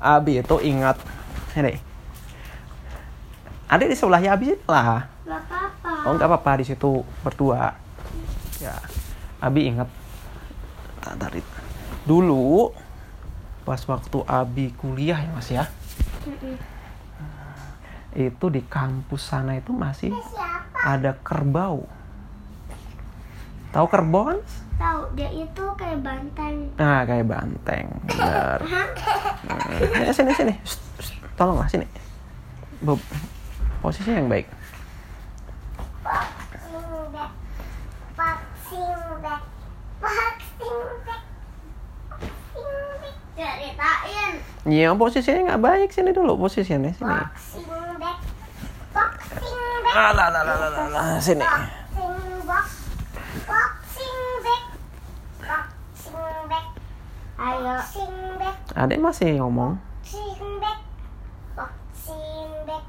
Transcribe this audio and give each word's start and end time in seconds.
Abi 0.00 0.40
itu 0.42 0.56
ingat 0.62 0.98
ini. 1.58 1.78
Adik 3.70 3.90
di 3.90 3.96
sebelahnya 3.96 4.36
Abi 4.36 4.54
lah. 4.68 5.08
Gak 5.24 5.40
apa-apa. 5.48 5.90
Oh 6.04 6.12
nggak 6.14 6.28
apa-apa 6.28 6.60
di 6.60 6.64
situ 6.68 7.02
berdua. 7.24 7.74
Ya, 8.62 8.76
Abi 9.40 9.68
ingat 9.68 9.88
tak 11.04 11.20
dari 11.20 11.40
dulu 12.08 12.72
pas 13.64 13.80
waktu 13.88 14.18
Abi 14.28 14.72
kuliah 14.76 15.16
ya 15.20 15.30
mas 15.32 15.48
ya 15.48 15.64
Mm-mm. 16.28 16.56
itu 18.12 18.46
di 18.52 18.60
kampus 18.60 19.32
sana 19.32 19.56
itu 19.56 19.72
masih 19.72 20.12
ada 20.84 21.16
kerbau. 21.24 21.88
Tahu 23.74 23.86
kerbau 23.90 24.30
kan? 24.30 24.38
Tahu 24.78 25.02
dia 25.18 25.26
itu 25.34 25.64
kayak 25.74 25.98
banteng. 26.06 26.70
Nah 26.78 27.02
kayak 27.02 27.26
banteng, 27.26 27.90
benar. 28.06 28.62
Nah, 29.50 30.14
sini 30.14 30.30
sini, 30.30 30.54
Shh, 30.62 30.78
shh, 31.02 31.18
tolonglah 31.34 31.66
sini. 31.66 31.82
Bob, 32.86 33.02
posisi 33.82 34.14
yang 34.14 34.30
baik. 34.30 34.46
Boxing 36.06 37.10
back. 37.10 37.30
Boxing 38.14 39.02
back. 39.18 39.42
Boxing 39.98 40.86
back. 41.02 41.22
Boxing 41.58 42.94
back. 42.94 43.18
Ceritain. 43.34 44.32
Iya 44.70 44.94
posisinya 44.94 45.40
nggak 45.50 45.62
baik 45.66 45.90
sini 45.90 46.14
dulu 46.14 46.38
posisinya 46.46 46.94
sini. 46.94 47.10
Boxing 47.10 47.66
back. 47.98 48.18
Boxing 48.94 49.82
back. 49.82 49.94
Ah, 49.98 50.10
lah, 50.14 50.30
lah, 50.30 50.42
lah, 50.46 50.56
lah, 50.62 50.86
lah, 50.94 51.18
sini. 51.18 51.42
Boxing 51.42 52.46
box. 52.46 52.83
Boxing 53.42 54.22
back. 54.46 54.64
Boxing 55.42 56.38
back. 56.46 56.66
Ayo. 57.34 57.74
Boxing 57.82 58.16
back. 58.38 58.56
Adik 58.78 59.02
masih 59.02 59.42
ngomong. 59.42 59.82
Boxing 60.06 60.62
back. 60.62 60.78
Boxing 61.58 62.52
back. 62.62 62.84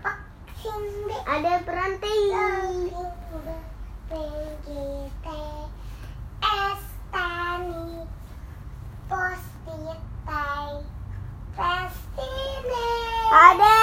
Boxing 0.00 0.86
back. 1.04 1.22
Ada 1.28 1.52
berhenti. 1.68 2.16
Ada. 13.32 13.76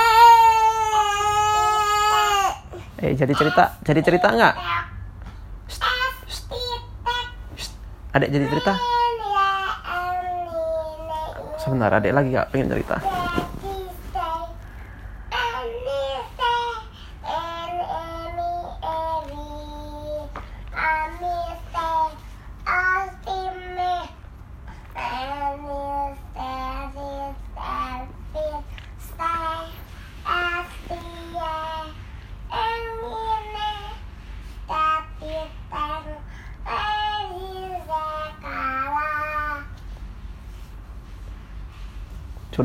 Eh 3.01 3.17
jadi 3.17 3.33
cerita, 3.33 3.81
jadi 3.81 4.01
cerita 4.05 4.27
nggak? 4.29 4.55
Shh, 7.57 7.73
Adik 8.09 8.33
jadi 8.33 8.45
cerita. 8.49 8.73
Sebentar, 11.61 11.93
adik 11.93 12.09
lagi 12.09 12.33
nggak 12.33 12.49
pengen 12.49 12.73
cerita. 12.73 12.97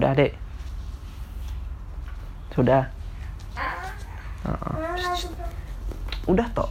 Sudah 0.05 0.21
adik. 0.21 0.37
Sudah. 2.53 2.85
Heeh. 4.45 4.77
Udah 6.29 6.45
toh. 6.53 6.69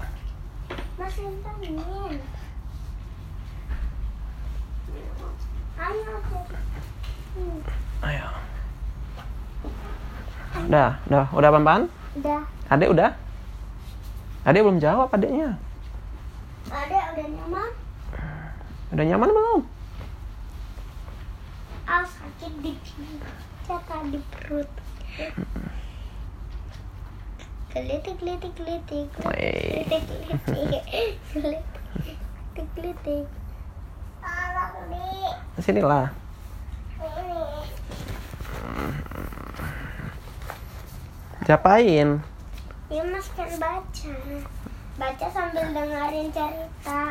Ayo. 8.06 8.28
Udah, 10.70 11.02
udah, 11.10 11.26
udah 11.34 11.50
pan 11.50 11.90
Udah. 12.22 12.42
Adik 12.70 12.94
udah? 12.94 13.18
Adik 14.46 14.62
belum 14.62 14.78
jawab 14.78 15.10
adiknya. 15.10 15.58
Ada 16.70 17.18
udah 17.18 17.26
nyaman? 17.34 17.70
Udah 18.94 19.06
nyaman 19.10 19.30
belum? 19.34 19.73
Sakit 22.04 22.54
di 22.60 22.76
jatah 23.64 24.04
di 24.12 24.20
perut. 24.28 24.68
Gelitik, 27.72 28.20
gelitik, 28.20 28.52
gelitik. 28.60 29.08
Gelitik, 29.24 30.04
gelitik. 30.12 30.84
Gelitik, 31.32 32.68
gelitik. 32.76 33.26
Tolong 34.20 34.76
di 34.92 35.64
Sini 35.64 35.80
lah. 35.80 36.12
Siapain? 41.48 42.20
Ya 42.92 43.04
mas 43.08 43.28
kan 43.32 43.52
baca. 43.56 44.16
Baca 45.00 45.28
sambil 45.32 45.72
dengerin 45.72 46.28
cerita. 46.36 47.04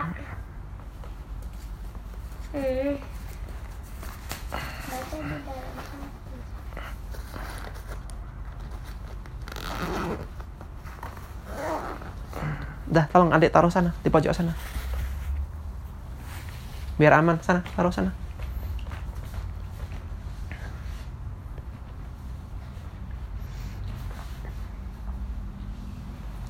Hmm. 2.53 2.53
Baca 2.53 2.61
di 2.61 2.91
dalam 2.93 3.01
hati. 3.01 3.11
Dah, 12.93 13.09
tolong 13.09 13.33
adik 13.33 13.49
taruh 13.49 13.73
sana, 13.73 13.97
di 14.05 14.13
pojok 14.13 14.37
sana. 14.37 14.53
Biar 17.01 17.17
aman, 17.17 17.41
sana, 17.41 17.65
taruh 17.73 17.89
sana. 17.89 18.13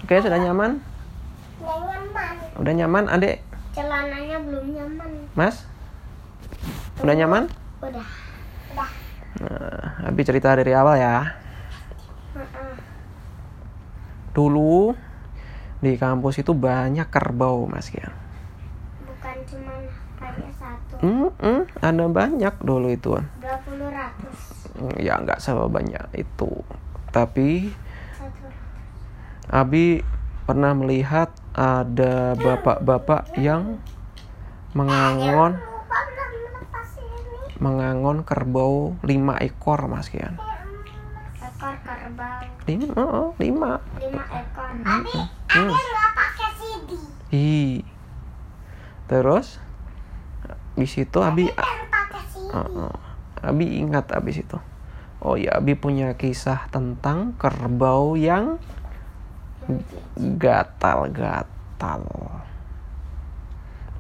Oke, 0.03 0.19
sudah 0.19 0.43
nyaman? 0.43 0.83
Udah 1.63 1.79
nyaman. 1.79 2.35
Udah 2.59 2.73
nyaman, 2.75 3.05
adik? 3.07 3.39
Celananya 3.71 4.43
belum 4.43 4.67
nyaman. 4.75 5.11
Mas? 5.39 5.63
Udah 7.07 7.15
nyaman? 7.15 7.47
Udah. 7.79 8.03
Udah. 8.03 8.22
Abi 10.13 10.29
cerita 10.29 10.53
dari 10.53 10.77
awal 10.77 11.01
ya. 11.01 11.25
Dulu 14.37 14.93
di 15.81 15.97
kampus 15.97 16.45
itu 16.45 16.53
banyak 16.53 17.09
kerbau, 17.09 17.65
Mas 17.65 17.89
Kian. 17.89 18.13
Bukan 19.09 19.37
cuma 19.49 19.73
kayak 20.21 20.53
satu. 20.53 20.95
Hmm, 21.01 21.33
hmm, 21.41 21.63
ada 21.81 22.05
banyak 22.13 22.55
dulu 22.61 22.93
itu. 22.93 23.17
Dua 23.17 23.57
puluh 23.65 23.89
ratus. 23.89 24.69
Hmm, 24.77 24.93
Ya 25.01 25.17
nggak 25.17 25.41
sebanyak 25.41 26.05
itu. 26.13 26.61
Tapi 27.09 27.73
Satu. 28.13 28.53
Abi 29.49 30.05
pernah 30.45 30.77
melihat 30.77 31.33
ada 31.57 32.37
bapak-bapak 32.37 33.33
yang 33.41 33.81
mengangon 34.77 35.57
Lupa 35.57 35.99
belum 36.05 36.29
melepas 36.53 36.89
ini. 37.01 37.52
Mengangon 37.63 38.27
kerbau 38.27 38.99
lima 39.07 39.39
ekor, 39.39 39.87
Mas 39.87 40.11
Kian. 40.11 40.35
Ekor 41.39 41.75
kerbau. 41.87 42.43
Lima, 42.67 42.87
oh, 42.99 43.31
lima. 43.39 43.79
Lima 44.03 44.25
ekor. 44.35 44.69
Abi, 44.83 45.15
Hmm. 45.53 45.69
Abi 45.69 45.79
nggak 45.79 46.11
pakai 46.17 46.51
CD. 46.59 46.91
Ih. 47.31 47.87
Terus 49.07 49.63
habis 50.75 50.93
itu 50.99 51.19
Abi. 51.23 51.47
Abi 53.43 53.67
ingat 53.79 54.11
abis 54.11 54.43
itu. 54.43 54.59
Oh 55.23 55.39
ya, 55.39 55.55
Abi 55.63 55.79
punya 55.79 56.19
kisah 56.19 56.67
tentang 56.75 57.39
kerbau 57.39 58.19
yang 58.19 58.59
gatal-gatal. 60.19 62.03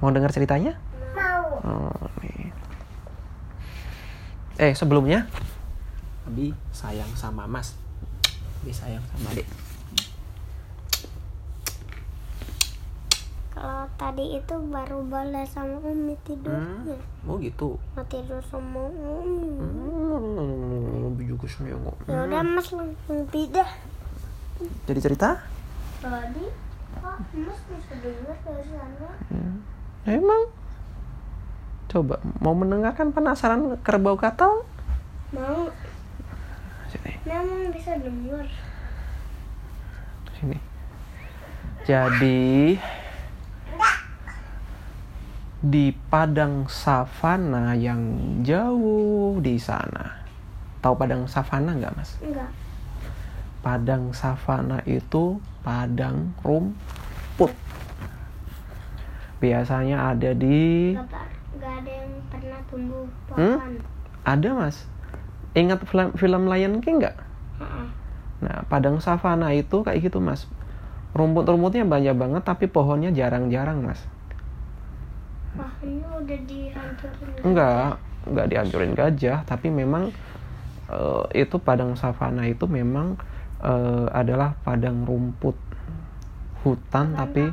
Mau 0.02 0.10
dengar 0.10 0.34
ceritanya? 0.34 0.74
Mau. 1.14 1.62
Oh, 1.62 2.10
nih. 2.18 2.50
Eh, 4.60 4.76
sebelumnya 4.76 5.24
Abi 6.28 6.52
sayang 6.70 7.08
sama 7.16 7.48
Mas. 7.48 7.74
Abi 8.62 8.70
sayang 8.70 9.02
sama 9.10 9.32
Adik. 9.32 9.48
Kalau 13.52 13.86
tadi 13.94 14.38
itu 14.38 14.54
baru 14.70 15.02
boleh 15.06 15.46
sama 15.46 15.78
Umi 15.86 16.14
tidurnya. 16.26 16.98
Oh 17.26 17.38
gitu. 17.38 17.78
Mau 17.94 18.04
tidur 18.06 18.42
sama 18.44 18.86
Umi. 18.92 19.50
Hmm, 19.56 21.10
Abi 21.10 21.22
juga 21.26 21.46
sayang 21.48 21.82
kok. 21.82 21.96
Ya 22.06 22.22
udah 22.28 22.42
Mas 22.44 22.68
langsung 22.70 23.24
pindah. 23.32 23.70
Jadi 24.86 25.00
cerita? 25.02 25.42
Tadi 25.98 26.44
kok 27.02 27.18
Mas 27.34 27.60
bisa 27.66 27.94
dengar 27.98 28.36
dari 28.46 28.64
sana? 28.68 29.10
Hmm. 29.32 29.56
Emang? 30.06 30.42
Coba 31.92 32.16
mau 32.40 32.56
mendengarkan 32.56 33.12
penasaran 33.12 33.76
kerbau 33.84 34.16
gatal? 34.16 34.64
Mau, 35.36 35.68
Sini, 36.88 37.20
memang 37.28 37.68
bisa 37.68 37.92
dengar. 38.00 38.48
sini. 40.40 40.56
Jadi 41.84 42.80
di 45.60 45.92
padang 46.08 46.64
savana 46.64 47.76
yang 47.76 48.00
jauh 48.40 49.36
di 49.44 49.60
sana. 49.60 50.24
Tahu 50.80 50.96
padang 50.96 51.28
savana 51.28 51.76
nggak, 51.76 51.92
Mas? 51.92 52.16
Enggak. 52.24 52.48
Padang 53.60 54.16
savana 54.16 54.80
itu 54.88 55.38
padang 55.60 56.32
rumput. 56.40 57.52
Biasanya 59.38 60.16
ada 60.16 60.32
di 60.34 60.96
Pak. 61.52 61.60
Enggak 61.60 61.74
ada 61.84 61.92
yang 61.92 62.10
pernah 62.32 62.60
tumbuh 62.70 63.04
Hmm? 63.36 63.56
pohon. 63.56 63.72
ada, 64.22 64.48
Mas. 64.56 64.76
Ingat 65.52 65.84
film, 65.84 66.08
film 66.16 66.42
Lion 66.48 66.80
King 66.80 67.04
nggak? 67.04 67.16
Nah, 68.42 68.66
padang 68.66 68.98
savana 68.98 69.54
itu 69.54 69.84
kayak 69.84 70.10
gitu, 70.10 70.18
Mas. 70.18 70.48
Rumput-rumputnya 71.12 71.84
banyak 71.84 72.16
banget 72.16 72.42
tapi 72.42 72.66
pohonnya 72.66 73.12
jarang-jarang, 73.12 73.84
Mas. 73.84 74.00
Pohonnya 75.54 76.08
udah 76.16 76.40
dihancurin. 76.48 77.42
Enggak, 77.44 78.00
enggak 78.26 78.46
dihancurin 78.48 78.92
gajah, 78.96 79.38
tapi 79.44 79.68
memang 79.68 80.10
eh, 80.88 81.44
itu 81.44 81.56
padang 81.60 81.94
savana 81.94 82.48
itu 82.48 82.64
memang 82.64 83.20
eh, 83.60 84.06
adalah 84.10 84.56
padang 84.64 85.04
rumput 85.04 85.54
hutan 86.62 87.18
tapi 87.18 87.50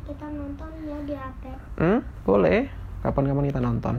kita 0.00 0.26
nonton 0.32 0.70
ya 0.88 0.98
di 1.04 1.14
HP? 1.14 1.42
Hmm, 1.76 2.00
boleh. 2.24 2.79
Kapan-kapan 3.00 3.48
kita 3.48 3.60
nonton. 3.60 3.96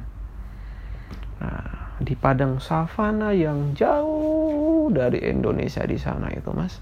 Nah, 1.41 1.97
di 2.01 2.13
padang 2.17 2.61
savana 2.61 3.33
yang 3.33 3.73
jauh 3.73 4.89
dari 4.93 5.21
Indonesia 5.25 5.85
di 5.85 5.97
sana 5.97 6.29
itu, 6.33 6.49
Mas. 6.53 6.77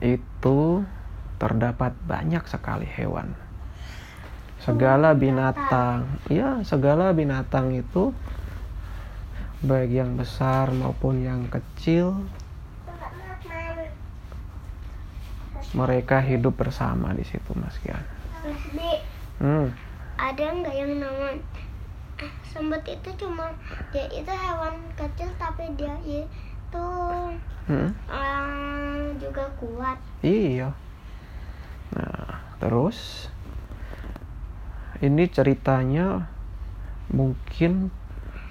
Itu 0.00 0.84
terdapat 1.40 1.96
banyak 2.04 2.44
sekali 2.48 2.88
hewan. 2.88 3.32
Segala 4.60 5.16
binatang, 5.16 6.20
ya, 6.28 6.60
segala 6.64 7.16
binatang 7.16 7.72
itu 7.72 8.12
baik 9.64 9.92
yang 9.92 10.16
besar 10.20 10.72
maupun 10.72 11.24
yang 11.24 11.48
kecil, 11.48 12.16
mereka 15.72 16.20
hidup 16.20 16.60
bersama 16.60 17.16
di 17.16 17.24
situ, 17.24 17.56
Mas 17.56 17.76
Kian. 17.80 18.19
Hmm. 19.40 19.72
ada 20.20 20.44
nggak 20.52 20.74
yang 20.76 21.00
nama 21.00 21.32
eh, 22.20 22.32
semut 22.44 22.84
itu 22.84 23.08
cuma 23.16 23.48
dia 23.88 24.04
itu 24.12 24.28
hewan 24.28 24.76
kecil 24.92 25.32
tapi 25.40 25.64
dia 25.80 25.96
itu 26.04 26.88
Hmm. 27.70 27.90
eh, 28.10 29.14
juga 29.16 29.46
kuat. 29.56 29.96
Iya. 30.20 30.74
Nah, 31.94 32.34
terus 32.58 33.30
ini 35.00 35.24
ceritanya 35.30 36.26
mungkin 37.08 37.94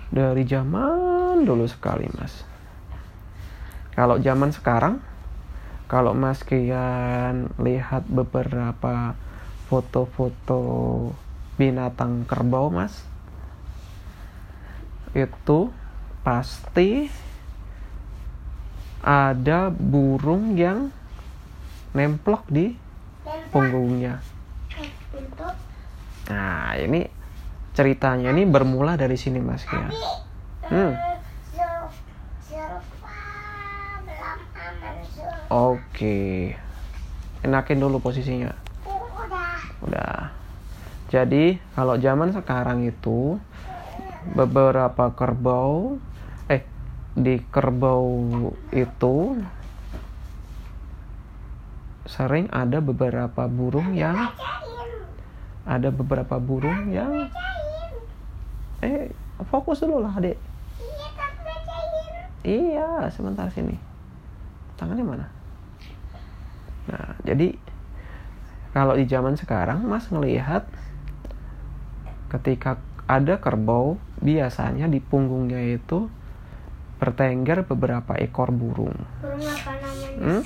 dari 0.10 0.48
zaman 0.48 1.46
dulu 1.46 1.68
sekali, 1.70 2.08
Mas. 2.16 2.48
Kalau 3.94 4.18
zaman 4.24 4.56
sekarang, 4.56 5.04
kalau 5.92 6.16
Mas 6.16 6.42
Kian 6.48 7.52
lihat 7.60 8.08
beberapa 8.08 9.14
foto-foto 9.70 10.62
binatang 11.56 12.26
kerbau, 12.26 12.74
Mas, 12.74 13.06
itu 15.14 15.70
pasti 16.26 17.06
ada 19.06 19.70
burung 19.70 20.58
yang 20.58 20.90
nemplok 21.94 22.50
di 22.50 22.74
punggungnya. 23.54 24.22
Nah, 26.30 26.78
ini 26.78 27.10
ceritanya 27.74 28.30
ini 28.34 28.46
bermula 28.46 28.98
dari 28.98 29.18
sini, 29.18 29.42
Mas 29.42 29.66
Kian. 29.66 29.90
Hmm. 30.70 30.94
Oke. 35.50 36.54
Enakin 37.42 37.82
dulu 37.82 37.98
posisinya. 37.98 38.69
Udah. 39.84 40.34
Jadi, 41.10 41.58
kalau 41.74 41.98
zaman 41.98 42.30
sekarang 42.36 42.86
itu 42.86 43.40
beberapa 44.36 45.10
kerbau 45.16 45.96
eh 46.52 46.62
di 47.16 47.40
kerbau 47.50 48.52
itu 48.76 49.40
sering 52.10 52.52
ada 52.52 52.84
beberapa 52.84 53.48
burung 53.48 53.96
yang 53.96 54.34
ada 55.64 55.90
beberapa 55.94 56.36
burung 56.42 56.92
yang 56.92 57.32
eh 58.84 59.14
fokus 59.48 59.86
dulu 59.86 60.04
lah 60.04 60.18
adik 60.20 60.36
iya 62.44 63.08
sebentar 63.12 63.52
sini. 63.52 63.76
Tangannya 64.80 65.06
mana? 65.06 65.28
Nah 66.88 67.14
jadi 67.28 67.52
kalau 68.76 68.94
di 68.94 69.06
zaman 69.10 69.36
sekarang 69.36 69.86
mas 69.86 70.08
ngelihat 70.10 70.66
ketika 72.30 72.78
ada 73.10 73.42
kerbau 73.42 73.98
biasanya 74.22 74.86
di 74.86 75.02
punggungnya 75.02 75.60
itu 75.74 76.06
bertengger 77.02 77.66
beberapa 77.66 78.14
ekor 78.20 78.54
burung 78.54 78.94
burung 79.24 79.46
apa 79.46 79.72
namanya? 79.80 80.10
Hmm? 80.20 80.44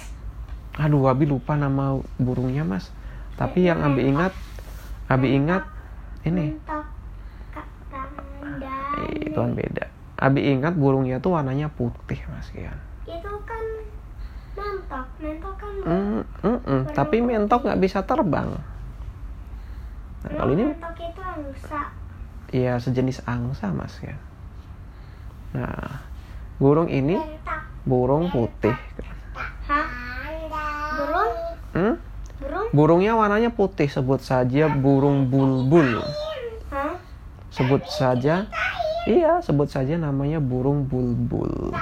Aduh, 0.74 1.06
Abi 1.06 1.30
lupa 1.30 1.54
nama 1.54 2.02
burungnya, 2.18 2.66
Mas. 2.66 2.90
Tapi 3.38 3.70
yang 3.70 3.86
Abi 3.86 4.10
ingat, 4.10 4.34
Abi 5.06 5.38
ingat 5.38 5.70
ini. 6.26 6.58
Eh, 9.06 9.30
itu 9.30 9.38
kan 9.38 9.54
beda. 9.54 9.86
Abi 10.18 10.50
ingat 10.50 10.74
burungnya 10.74 11.22
tuh 11.22 11.38
warnanya 11.38 11.70
putih, 11.70 12.18
Mas 12.26 12.50
Kian. 12.50 12.74
Itu 13.06 13.33
mentok, 14.94 15.08
mentok 15.20 15.54
kan. 15.58 15.74
Mm, 15.84 16.22
mm, 16.46 16.60
mm. 16.62 16.82
Tapi 16.94 17.18
mentok 17.20 17.62
nggak 17.66 17.82
bisa 17.82 18.00
terbang. 18.06 18.50
Nah, 20.24 20.32
kalau 20.38 20.52
ini, 20.54 20.64
mentok 20.70 20.96
itu 21.02 21.22
angsa. 21.22 21.82
ya 22.54 22.74
sejenis 22.78 23.26
angsa, 23.26 23.74
Mas 23.74 23.98
Kian. 23.98 24.18
Nah, 25.58 26.02
burung 26.62 26.90
ini 26.90 27.18
Mentok. 27.18 27.62
burung 27.86 28.30
putih. 28.30 28.76
Hah? 29.66 29.86
Burung? 30.94 31.32
Hmm? 31.74 31.96
Burung? 32.38 32.68
Burungnya 32.74 33.14
warnanya 33.18 33.50
putih, 33.50 33.90
sebut 33.90 34.22
saja 34.22 34.70
burung 34.70 35.30
bulbul. 35.34 36.06
Hah? 36.70 36.98
Sebut 37.54 37.86
saja, 37.86 38.50
iya, 39.06 39.42
sebut 39.42 39.70
saja 39.70 39.98
namanya 39.98 40.42
burung 40.42 40.86
bulbul. 40.90 41.74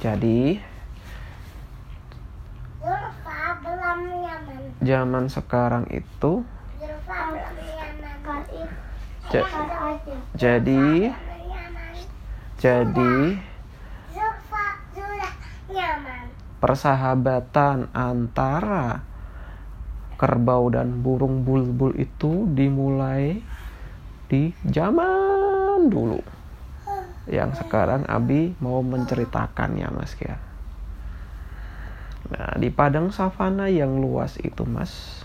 Jadi 0.00 0.56
zaman 4.80 5.28
sekarang 5.28 5.84
itu 5.92 6.48
jadi 10.32 11.12
jadi 12.56 13.16
persahabatan 16.64 17.92
antara 17.92 19.04
kerbau 20.16 20.72
dan 20.72 21.04
burung 21.04 21.44
bulbul 21.44 21.92
itu 22.00 22.48
dimulai 22.56 23.44
di 24.32 24.56
zaman 24.64 25.67
dulu. 25.86 26.18
Yang 27.30 27.62
sekarang 27.62 28.02
Abi 28.10 28.58
mau 28.58 28.82
menceritakannya 28.82 29.86
Mas 29.94 30.18
Kian. 30.18 30.42
Nah, 32.28 32.58
di 32.58 32.68
padang 32.68 33.14
savana 33.14 33.70
yang 33.70 34.02
luas 34.02 34.36
itu, 34.42 34.66
Mas. 34.66 35.22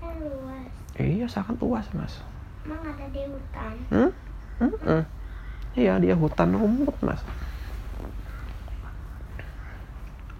Luas. 0.00 0.70
Iya, 0.96 1.28
sangat 1.28 1.60
luas, 1.60 1.86
Mas. 1.92 2.24
Emang 2.64 2.82
ada 2.82 3.06
di 3.12 3.22
hutan. 3.28 3.74
Hmm? 3.92 4.10
Mm-mm. 4.56 5.02
Iya, 5.76 6.00
dia 6.00 6.16
hutan 6.16 6.56
rumput, 6.56 6.96
Mas. 7.04 7.20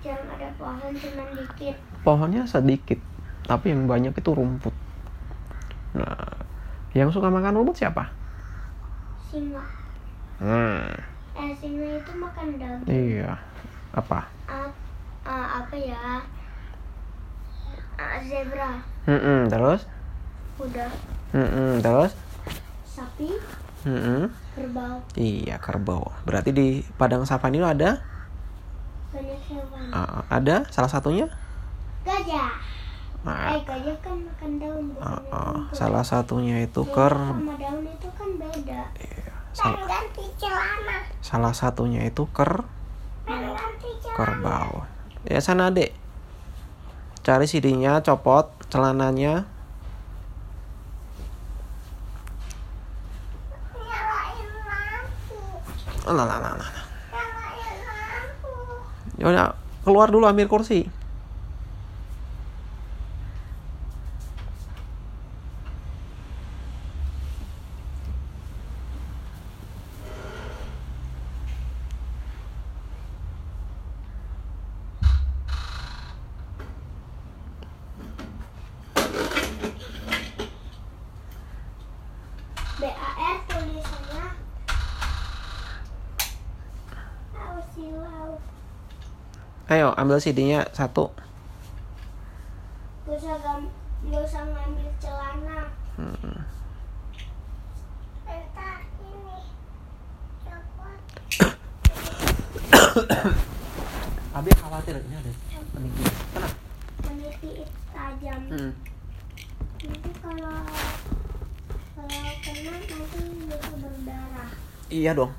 Jangan 0.03 0.27
ada 0.39 0.49
pohon 0.59 0.91
cuma 0.97 1.25
dikit. 1.35 1.77
Pohonnya 2.03 2.43
sedikit, 2.47 2.99
tapi 3.47 3.75
yang 3.75 3.91
banyak 3.91 4.15
itu 4.15 4.31
rumput. 4.31 4.75
Nah, 5.99 6.47
yang 6.95 7.11
suka 7.11 7.31
makan 7.31 7.63
rumput 7.63 7.79
siapa? 7.79 8.11
Singa. 9.27 9.63
Hmm, 10.37 10.87
Eh 11.37 11.51
singa 11.57 12.01
itu 12.01 12.13
makan 12.17 12.47
daging. 12.57 12.89
iya. 12.89 13.37
Apa? 13.93 14.25
Ah, 14.47 14.69
ah, 15.25 15.47
apa 15.61 15.75
ya? 15.77 16.21
Ah, 17.97 18.21
zebra. 18.23 18.81
Mm-mm, 19.07 19.49
terus? 19.49 19.89
Udah. 20.57 20.91
Mm-mm, 21.33 21.81
terus? 21.81 22.13
sapi, 22.87 23.29
Mm-mm. 23.85 24.33
kerbau, 24.57 24.97
Iya, 25.13 25.61
kerbau. 25.61 26.09
Berarti 26.25 26.49
di 26.49 26.67
padang 26.97 27.29
savana 27.29 27.53
itu 27.53 27.69
ada 27.69 27.91
banyak 29.13 29.41
hewan. 29.53 29.85
uh, 29.93 30.25
ada 30.33 30.65
salah 30.73 30.89
satunya? 30.89 31.29
Gajah. 32.01 32.57
Nah, 33.27 33.59
Eh, 33.59 33.61
gajah 33.67 33.97
kan 33.99 34.15
makan 34.23 34.51
daun 34.63 34.85
uh, 35.03 35.19
uh, 35.35 35.57
salah 35.75 36.07
satunya 36.07 36.63
itu 36.63 36.87
Rumput 36.87 36.95
ker 36.95 37.15
sama 37.19 37.55
daun 37.59 37.83
itu 37.83 38.09
kan 38.15 38.31
beda. 38.39 38.81
iya, 39.03 39.35
sal- 39.51 39.83
ganti 39.83 40.25
celana. 40.39 40.99
salah 41.19 41.51
satunya 41.51 42.07
itu 42.07 42.23
ker 42.31 42.63
ganti 43.27 43.91
kerbau. 44.15 44.87
Ya 45.27 45.43
sana, 45.43 45.75
Dek. 45.75 45.91
Cari 47.27 47.51
CD-nya, 47.51 47.99
copot 48.01 48.47
celananya. 48.71 49.43
Nyalain 53.75 54.49
lampu. 54.63 55.39
Lah, 56.07 56.25
lah. 56.39 56.55
Nyalain 56.55 57.79
lampu. 57.83 58.55
Yaudah, 59.19 59.59
keluar 59.83 60.15
dulu 60.15 60.31
ambil 60.31 60.47
kursi. 60.47 60.87
BAR 82.81 83.37
tulisannya 83.49 84.25
Tahu 87.33 87.59
sih 87.75 87.89
wow. 87.97 88.31
Ayo, 89.77 89.93
ambil 89.93 90.17
CD-nya 90.17 90.65
satu. 90.73 91.13
Gak 93.05 93.13
usah 93.13 93.37
gak 94.09 94.23
usah 94.25 94.49
ngambil 94.49 94.89
celana. 94.97 95.69
Hmm. 96.01 96.17
Ini. 99.05 99.37
Abi 104.33 104.51
khawatir 104.57 104.97
ini 104.97 105.13
ada 105.13 105.33
peninggi. 105.77 106.05
Kenapa? 106.09 106.49
Meniti 107.13 107.53
tajam. 107.93 108.41
Hmm. 108.49 108.73
Nanti 109.85 110.11
kalau 110.25 110.57
kalau 111.93 112.33
kena 112.41 112.73
nanti 112.81 112.97
bisa 113.45 113.77
berdarah. 113.77 114.49
Iya 114.89 115.13
dong. 115.13 115.37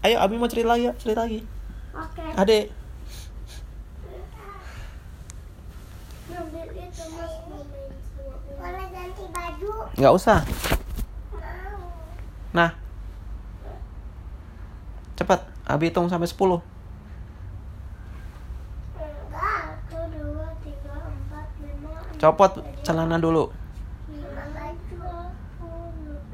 Ayo, 0.00 0.16
Abi 0.16 0.40
mau 0.40 0.48
cerita 0.48 0.72
lagi 0.72 0.88
ya, 0.88 0.96
cerita 0.96 1.28
lagi. 1.28 1.44
Oke. 1.92 2.24
Adek, 2.40 2.72
Ngambil 6.32 6.64
itu 6.80 7.04
mas 7.12 7.34
mau 7.44 7.60
main 7.60 7.92
sama 8.16 8.36
Boleh 8.56 8.86
ganti 8.88 9.24
baju? 9.28 9.72
Nggak 10.02 10.18
usah. 10.18 10.42
Nah, 12.50 12.74
cepat. 15.14 15.46
Abi 15.62 15.94
hitung 15.94 16.10
sampai 16.10 16.26
10 16.26 16.34
Enggak. 16.34 16.58
Satu, 19.30 19.98
dua, 20.10 20.50
tiga, 20.60 20.90
empat, 21.06 21.46
lima. 21.62 21.94
enam, 22.02 22.18
Copot 22.18 22.52
celana 22.82 23.16
dulu. 23.22 23.54
lima, 24.10 24.42
baju. 24.50 25.30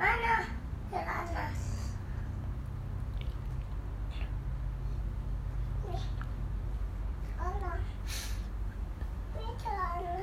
Mana? 0.00 0.34
Celana. 0.88 1.44
Nih. 5.84 6.02
Celana. 7.36 7.72
Ini 9.36 9.52
celana. 9.60 10.16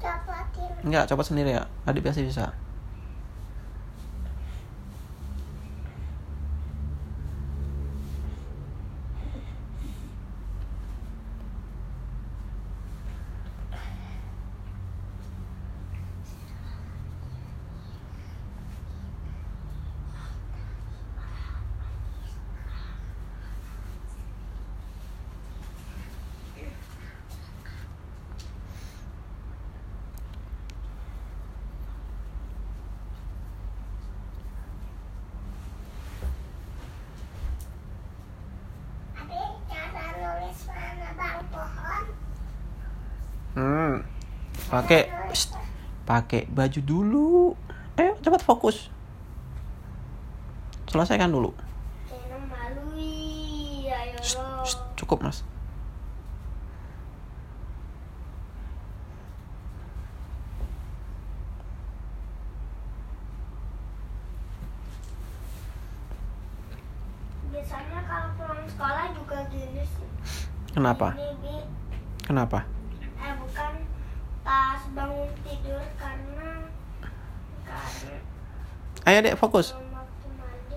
Copotin. 0.00 0.36
Enggak, 0.86 1.10
copot 1.10 1.26
sendiri 1.26 1.58
ya. 1.58 1.66
Adik 1.86 2.02
biasa 2.06 2.22
bisa. 2.22 2.46
Adik, 39.18 39.50
cara 39.68 40.04
nulis 40.18 40.60
mana 40.70 41.10
bang 41.18 41.42
pohon? 41.52 42.04
Hmm. 43.58 43.94
Pakai 44.78 45.10
pakai 46.06 46.46
baju 46.46 46.80
dulu. 46.86 47.58
Ayo, 47.98 48.14
cepat 48.22 48.46
fokus. 48.46 48.94
Selesaikan 50.86 51.34
dulu. 51.34 51.50
Shh, 54.22 54.38
shh, 54.38 54.78
cukup, 54.94 55.26
Mas. 55.26 55.42
Biasanya 67.50 68.00
kalau 68.06 68.30
pulang 68.38 68.62
sekolah 68.70 69.06
juga 69.10 69.38
gini 69.50 69.82
sih. 69.82 70.08
Kenapa? 70.70 71.18
Kenapa? 72.22 72.62
eh 73.18 73.34
bukan 73.34 73.72
tas 74.46 74.82
bangun 74.94 75.28
tidur 75.42 75.82
karena 75.98 76.64
karena 77.66 78.16
Ayo, 79.08 79.24
Dek, 79.24 79.40
fokus. 79.40 79.72
belum 79.72 79.88
waktu 79.96 80.28
mandi. 80.36 80.76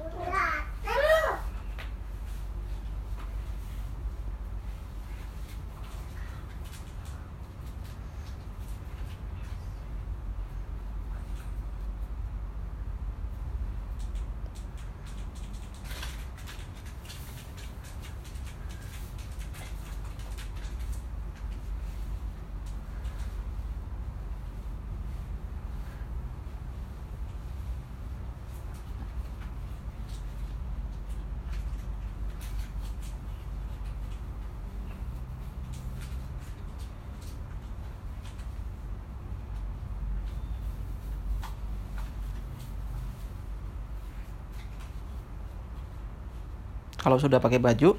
Kalau 47.01 47.17
sudah 47.17 47.41
pakai 47.41 47.57
baju, 47.57 47.97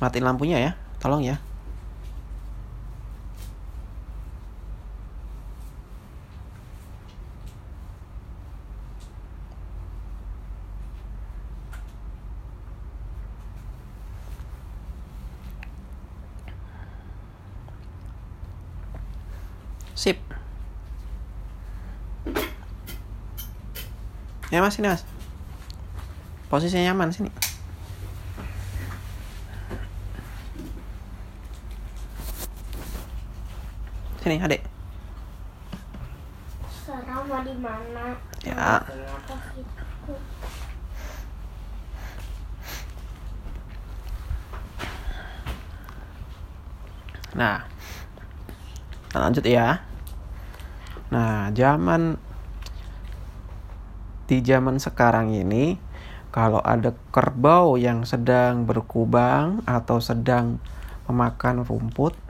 matiin 0.00 0.24
lampunya 0.24 0.56
ya. 0.56 0.72
Tolong 0.96 1.20
ya. 1.20 1.36
Sip. 19.92 20.16
Ya 24.48 24.64
mas, 24.64 24.72
sini 24.72 24.88
mas. 24.88 25.04
Posisinya 26.48 26.96
nyaman 26.96 27.12
sini. 27.12 27.45
Sini, 34.26 34.42
adek. 34.42 34.58
Sekarang 36.66 37.30
mau 37.30 37.46
di 37.46 37.54
mana? 37.62 38.18
Ya. 38.42 38.82
Nah, 47.38 47.62
kita 49.06 49.18
lanjut 49.22 49.46
ya. 49.46 49.86
Nah, 51.14 51.54
zaman 51.54 52.18
di 54.26 54.42
zaman 54.42 54.82
sekarang 54.82 55.38
ini, 55.38 55.78
kalau 56.34 56.58
ada 56.66 56.98
kerbau 57.14 57.78
yang 57.78 58.02
sedang 58.02 58.66
berkubang 58.66 59.62
atau 59.70 60.02
sedang 60.02 60.58
memakan 61.06 61.62
rumput, 61.62 62.25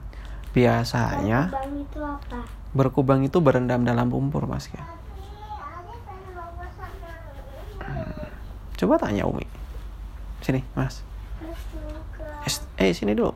biasanya 0.56 1.52
Bang 1.52 1.76
itu 1.76 2.00
apa? 2.00 2.40
berkubang 2.72 3.20
itu 3.28 3.36
berendam 3.44 3.84
dalam 3.84 4.08
lumpur, 4.08 4.48
mas 4.48 4.68
ya. 4.72 4.80
Coba 8.76 9.00
tanya 9.00 9.24
Umi. 9.24 9.44
Sini, 10.44 10.60
mas. 10.76 11.00
Eh, 12.76 12.92
sini 12.92 13.16
dulu. 13.16 13.32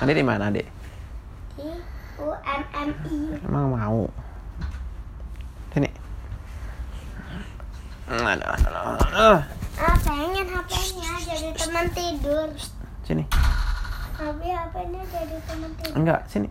Adik 0.00 0.16
di 0.16 0.24
mana, 0.24 0.48
Adik? 0.48 0.66
di 1.54 1.68
UMMI. 2.16 3.18
Emang 3.44 3.66
mau? 3.68 4.08
Sini. 5.72 5.88
Aduh, 8.08 8.24
aduh, 8.26 8.82
aduh. 8.96 9.38
Ah, 9.80 9.96
pengen 10.04 10.44
HP-nya 10.44 11.12
jadi 11.24 11.48
teman 11.52 11.86
tidur. 11.92 12.48
Sini. 13.04 13.24
Tapi 14.16 14.46
HP-nya 14.48 15.02
jadi 15.04 15.36
teman 15.44 15.70
tidur. 15.76 15.94
Enggak, 15.96 16.20
sini. 16.28 16.48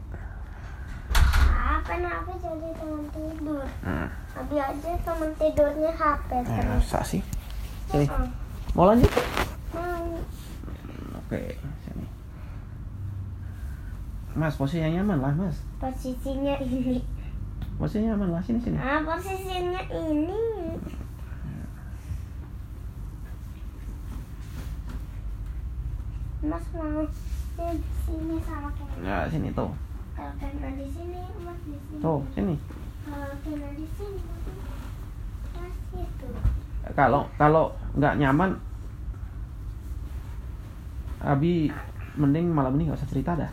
Apa 1.50 1.93
HP 1.97 2.28
jadi 2.41 2.69
teman 2.78 3.04
tidur? 3.13 3.65
Hmm. 3.82 4.08
Abi 4.39 4.56
aja 4.56 4.91
teman 5.04 5.30
tidurnya 5.36 5.91
HP 5.91 6.30
Eh, 6.32 6.43
terus. 6.45 6.86
sih? 7.04 7.21
Sini. 7.89 8.06
Hmm. 8.06 8.30
Mau 8.78 8.86
lanjut? 8.86 9.10
Mau. 9.74 10.21
Oke, 11.17 11.41
sini. 11.58 11.68
Mas, 14.38 14.56
posisinya 14.58 15.02
nyaman 15.02 15.18
lah, 15.22 15.34
Mas. 15.34 15.58
Posisinya 15.82 16.54
ini. 16.62 17.02
Posisinya 17.82 18.13
nyaman 18.13 18.30
lah, 18.38 18.42
sini 18.46 18.60
sini. 18.62 18.78
Ah, 18.78 19.02
posisinya 19.02 19.82
ini. 19.89 20.42
Mas 26.39 26.65
mau 26.72 27.04
di 27.60 27.84
sini 28.08 28.36
sama 28.48 28.70
Kena. 28.72 29.04
Ya, 29.04 29.18
sini 29.28 29.52
tuh. 29.52 29.72
Kalau 30.15 30.34
Kena 30.39 30.70
di 30.78 30.88
sini, 30.88 31.20
Mas 31.44 31.60
di 31.68 31.76
sini. 31.76 32.00
Tuh, 32.00 32.20
sini. 32.32 32.56
Kalau 33.04 33.36
Kena 33.44 33.70
di 33.76 33.86
sini, 33.98 34.22
Mas 35.58 35.78
itu. 36.00 36.30
Kalau 36.96 37.28
kalau 37.38 37.76
nggak 38.00 38.18
nyaman 38.18 38.56
Abi 41.20 41.68
mending 42.15 42.48
malam 42.56 42.80
ini 42.80 42.88
nggak 42.88 43.00
usah 43.04 43.12
cerita 43.12 43.36
dah. 43.36 43.52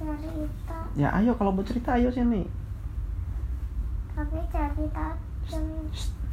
Cerita, 0.00 0.76
Ya 0.96 1.12
ayo 1.12 1.36
kalau 1.36 1.52
mau 1.52 1.60
cerita 1.60 1.92
ayo 1.92 2.08
sini. 2.08 2.48
tapi 4.10 4.36
cerita 4.48 5.06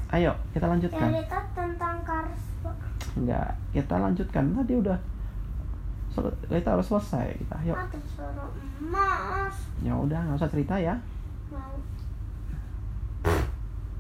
Ayo 0.07 0.31
kita 0.49 0.65
lanjutkan. 0.65 1.07
cerita 1.09 1.39
tentang 1.51 1.99
Kars. 2.01 2.41
Enggak, 3.13 3.51
kita 3.71 3.95
lanjutkan. 3.97 4.43
Tadi 4.53 4.73
udah 4.77 4.95
sel- 6.09 6.37
kita 6.47 6.69
harus 6.69 6.87
selesai 6.87 7.27
kita. 7.37 7.55
Ayo. 7.59 7.73
Mas. 8.81 9.55
Ya 9.81 9.91
udah 9.93 10.19
nggak 10.21 10.37
usah 10.37 10.47
cerita 10.47 10.75
ya. 10.75 10.95
Mau. 11.49 11.75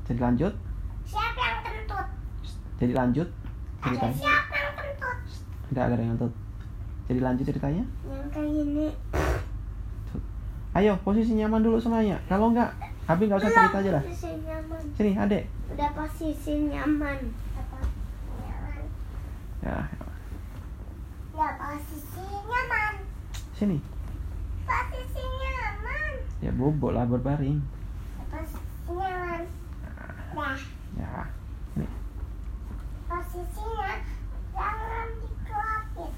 Jadi 0.05 0.19
lanjut. 0.21 0.53
Siapa 1.03 1.39
yang 1.41 1.59
kentut? 1.61 2.07
Jadi 2.77 2.93
lanjut 2.93 3.27
Ada 3.27 3.83
ceritanya. 3.85 4.15
siapa 4.17 4.53
yang 4.55 4.73
kentut? 4.75 5.17
Enggak 5.67 5.83
ada 5.85 5.95
yang 5.97 6.15
tuh. 6.15 6.31
Jadi 7.05 7.19
lanjut 7.19 7.45
ceritanya. 7.45 7.83
Yang 8.05 8.27
kayak 8.31 8.49
gini. 8.49 8.87
Ayo 10.77 10.93
posisi 11.01 11.33
nyaman 11.33 11.65
dulu 11.65 11.81
semuanya. 11.81 12.21
Kalau 12.29 12.53
enggak, 12.53 12.69
Abi 13.09 13.25
nggak 13.25 13.41
usah 13.41 13.49
cerita 13.49 13.77
aja 13.81 13.91
nyaman. 14.45 14.83
Sini 14.93 15.11
adek. 15.17 15.43
Udah 15.73 15.89
posisi 15.95 16.53
nyaman. 16.69 17.19
Apa? 17.55 17.79
Nyaman. 18.43 18.83
Ya, 19.63 19.77
Udah 21.33 21.51
posisi 21.57 22.23
nyaman. 22.45 22.93
sini. 23.57 23.77
Posisi 24.67 25.23
nyaman. 25.23 26.11
Ya 26.45 26.51
bobo 26.53 26.93
lah 26.93 27.07
berbaring. 27.07 27.57
Posisi 28.29 28.91
nyaman. 28.91 29.41
Dah. 30.35 30.59
Ya, 30.99 31.25
ini. 31.73 31.87
Posisinya 33.07 33.91
jangan 34.53 35.07
dikeluarin. 35.25 36.11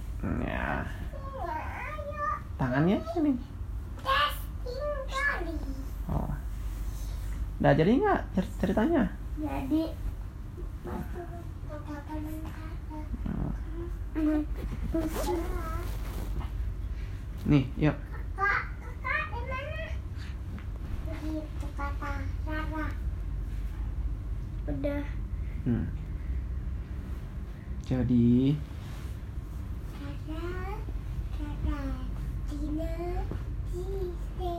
Ya, 0.44 0.84
Posisinya 0.84 1.56
ayo 1.56 2.28
tangannya 2.58 2.98
sini. 3.16 3.34
testing 4.00 4.96
kali. 5.06 5.56
Oh. 6.10 6.32
Udah 7.60 7.74
jadi 7.76 7.92
nggak 8.00 8.22
cer- 8.34 8.56
ceritanya? 8.60 9.04
Jadi. 9.36 9.84
Nih, 17.50 17.66
yuk. 17.80 17.98
Kak, 18.38 18.62
kakak 18.78 19.22
di 19.34 19.42
mana? 19.50 19.86
Begitu 21.08 21.68
kata 21.74 22.12
Rara. 22.46 22.86
Udah. 24.70 25.04
Hmm. 25.66 25.86
Jadi, 27.90 28.54
Rara, 29.98 30.78
Rara, 31.40 31.82
Tina, 32.46 32.94
Ciste, 33.74 34.56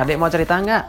adik 0.00 0.16
mau 0.16 0.32
cerita 0.32 0.56
nggak? 0.56 0.84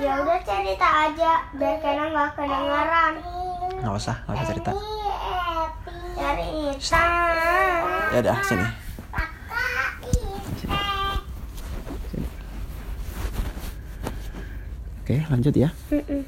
Ya 0.00 0.12
udah 0.26 0.40
cerita 0.42 0.88
aja 1.06 1.32
biar 1.54 1.76
kena 1.78 2.04
nggak 2.10 2.34
kedengeran. 2.34 3.14
Nggak 3.78 3.94
usah, 3.94 4.16
nggak 4.26 4.34
usah 4.34 4.48
cerita. 4.50 4.70
Cerita. 6.18 7.02
Ya 8.10 8.18
udah 8.18 8.36
sini. 8.42 8.66
Ite. 10.50 10.66
Oke, 15.06 15.16
lanjut 15.30 15.54
ya. 15.54 15.70
Mm-mm. 15.94 16.26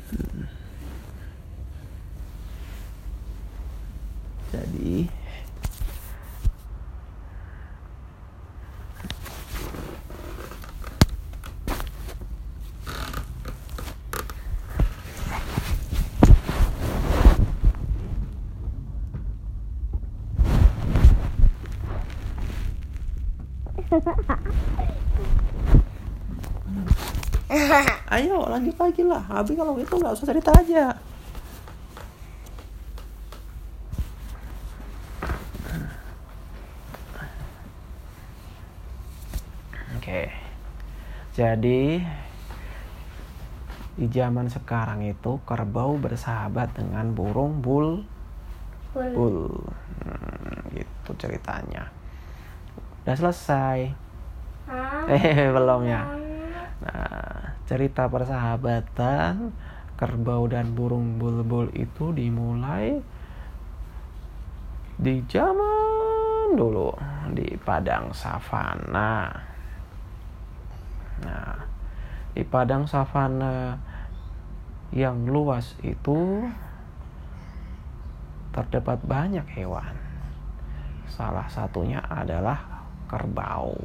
Jadi 4.53 5.09
Ayo 28.13 28.45
lanjut 28.49 28.77
lagi 28.81 29.05
lah. 29.05 29.21
Abi 29.29 29.53
kalau 29.53 29.77
gitu 29.77 30.01
nggak 30.01 30.17
usah 30.17 30.33
cerita 30.33 30.49
aja. 30.57 30.97
Oke. 40.01 40.33
Jadi 41.37 42.01
di 43.93 44.09
zaman 44.09 44.49
sekarang 44.49 45.05
itu 45.05 45.37
kerbau 45.45 46.01
bersahabat 46.01 46.73
dengan 46.73 47.13
burung 47.13 47.61
bul 47.61 48.01
Bul. 48.97 49.13
bul. 49.13 49.37
Hmm, 50.05 50.61
gitu 50.73 51.13
ceritanya. 51.21 52.02
Udah 53.03 53.17
selesai. 53.19 53.79
Ah, 54.71 55.11
Eh 55.11 55.51
belum 55.55 55.83
ya. 55.87 56.03
ah. 56.07 56.15
Nah, 56.83 57.39
cerita 57.67 58.11
persahabatan 58.11 59.55
kerbau 59.95 60.51
dan 60.51 60.75
burung 60.75 61.15
bulbul 61.15 61.71
itu 61.79 62.11
dimulai 62.11 62.99
di 64.99 65.23
zaman 65.31 66.59
dulu 66.59 66.91
di 67.35 67.55
padang 67.59 68.11
savana. 68.11 69.31
Nah, 71.23 71.55
di 72.35 72.43
padang 72.43 72.83
savana 72.87 73.79
yang 74.91 75.23
luas 75.27 75.79
itu 75.87 76.43
terdapat 78.53 78.99
banyak 79.07 79.47
hewan. 79.55 79.95
Salah 81.07 81.47
satunya 81.47 82.03
adalah 82.11 82.72
kerbau. 83.13 83.77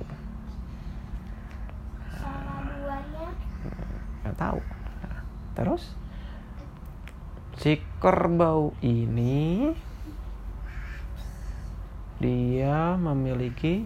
Nggak 4.23 4.37
tahu. 4.39 4.59
Nah, 5.03 5.19
terus? 5.51 5.83
Si 7.59 7.75
kerbau 7.99 8.71
ini 8.79 9.75
dia 12.17 12.95
memiliki 12.95 13.83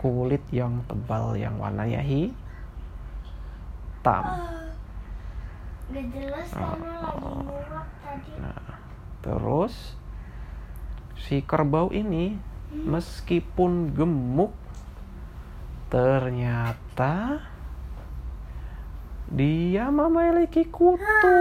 kulit 0.00 0.40
yang 0.48 0.80
tebal 0.88 1.36
yang 1.36 1.60
warnanya 1.60 2.00
hitam. 2.00 2.30
Gak 5.90 6.06
jelas 6.14 6.46
karena 6.54 6.92
lagi 7.02 7.26
muak 7.42 7.88
tadi. 7.98 8.32
nah 8.38 8.78
terus 9.20 9.98
si 11.18 11.42
kerbau 11.42 11.90
ini 11.90 12.38
meskipun 12.70 13.90
gemuk 13.94 14.54
ternyata 15.90 17.42
dia 19.30 19.90
memiliki 19.90 20.66
kutu 20.66 21.38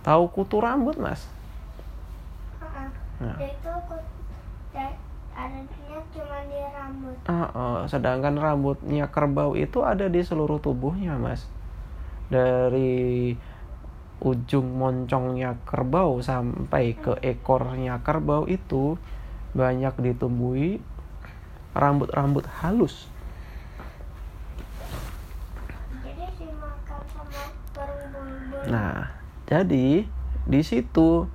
tahu 0.00 0.24
kutu 0.32 0.56
rambut 0.60 0.96
mas 0.96 1.28
Ah, 2.60 2.88
Nah. 3.20 3.36
Itu 3.36 3.68
adanya 5.40 6.00
cuma 6.12 6.38
di 6.48 6.60
rambut. 6.60 7.16
Ah, 7.28 7.48
ah, 7.52 7.78
sedangkan 7.88 8.36
rambutnya 8.36 9.08
kerbau 9.08 9.56
itu 9.56 9.80
ada 9.84 10.08
di 10.08 10.20
seluruh 10.20 10.60
tubuhnya, 10.60 11.16
Mas. 11.16 11.48
Dari 12.28 13.36
ujung 14.20 14.76
moncongnya 14.76 15.56
kerbau 15.64 16.20
sampai 16.20 16.92
ke 16.92 17.16
ekornya 17.24 18.04
kerbau 18.04 18.44
itu 18.44 19.00
banyak 19.56 19.96
ditumbuhi 19.98 20.78
rambut-rambut 21.72 22.44
halus. 22.60 23.08
Nah, 28.68 29.08
jadi 29.48 30.04
di 30.46 30.60
situ 30.62 31.26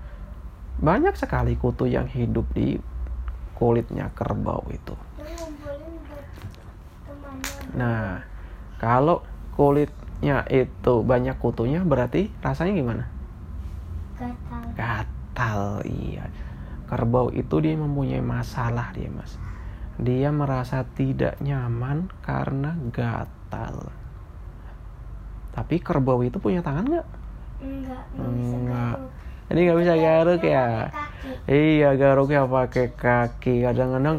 banyak 0.80 1.18
sekali 1.18 1.58
kutu 1.58 1.90
yang 1.90 2.06
hidup 2.06 2.46
di 2.54 2.78
kulitnya 3.56 4.12
kerbau 4.14 4.62
itu. 4.70 4.94
Nah, 7.76 8.24
kalau 8.80 9.24
kulitnya 10.16 10.48
itu 10.48 10.94
banyak 11.04 11.36
kutunya 11.44 11.84
berarti 11.84 12.32
rasanya 12.40 12.74
gimana? 12.74 13.04
Gatal. 14.16 14.64
Gatal, 14.74 15.62
iya. 15.84 16.24
Kerbau 16.88 17.30
itu 17.36 17.60
dia 17.60 17.76
mempunyai 17.76 18.24
masalah 18.24 18.96
dia, 18.96 19.12
Mas. 19.12 19.36
Dia 20.00 20.32
merasa 20.32 20.88
tidak 20.96 21.36
nyaman 21.44 22.08
karena 22.24 22.80
gatal. 22.90 23.92
Tapi 25.52 25.76
kerbau 25.84 26.24
itu 26.24 26.40
punya 26.40 26.64
tangan 26.64 26.88
nggak? 26.88 27.08
Enggak, 27.64 28.04
Enggak. 28.16 28.96
garuk. 28.98 29.12
Jadi 29.46 29.60
nggak 29.62 29.80
bisa 29.84 29.94
garuk 30.00 30.42
ya? 30.42 30.68
Iya, 31.46 31.90
garuknya 32.00 32.42
pakai 32.48 32.88
kaki. 32.92 33.56
Kadang-kadang 33.62 34.18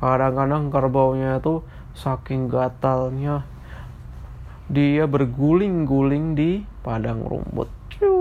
kadang-kadang 0.00 0.72
kerbaunya 0.72 1.38
tuh 1.44 1.60
saking 1.92 2.48
gatalnya 2.48 3.44
dia 4.70 5.02
berguling-guling 5.04 6.38
di 6.38 6.62
padang 6.80 7.26
rumput 7.26 7.66
cu 7.90 8.14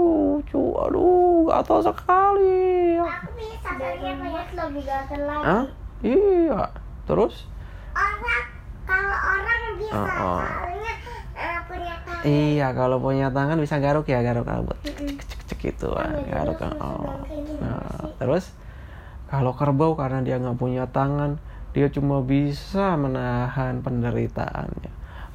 cu 0.44 0.62
aduh 0.82 1.46
gatal 1.46 1.86
sekali 1.86 2.98
Aku 2.98 3.30
bisa 3.38 3.70
banyak 3.78 4.18
lebih 4.52 4.84
gatal 4.84 5.22
lagi. 5.24 5.46
Hah? 5.46 5.66
iya 6.02 6.62
terus 7.06 7.46
Orang 7.94 8.46
kalau 8.84 9.14
orang 9.14 9.62
bisa 9.78 9.94
soalnya 9.94 10.94
eh, 11.38 11.58
punya 11.70 11.94
tangan. 12.02 12.22
iya 12.26 12.68
kalau 12.74 12.98
punya 12.98 13.28
tangan 13.30 13.58
bisa 13.58 13.76
garuk 13.78 14.10
ya 14.10 14.20
garuk 14.20 14.50
rambut 14.50 14.78
Mm-mm. 14.82 15.22
cek 15.46 15.60
gitu 15.62 15.94
Kan 15.94 16.18
nggak 16.18 16.28
garuk 16.34 16.58
oh. 16.82 17.14
nah 17.62 18.10
terus 18.18 18.50
kalau 19.30 19.54
kerbau 19.54 19.94
karena 19.94 20.26
dia 20.26 20.42
nggak 20.42 20.58
punya 20.58 20.90
tangan 20.90 21.38
dia 21.70 21.94
cuma 21.94 22.26
bisa 22.26 22.98
menahan 22.98 23.86
penderitaannya 23.86 24.89